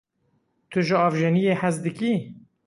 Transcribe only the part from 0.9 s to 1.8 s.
avjeniyê hez